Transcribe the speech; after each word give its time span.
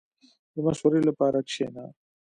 •د 0.53 0.55
مشورې 0.65 0.99
لپاره 1.09 1.37
کښېنه. 1.47 1.85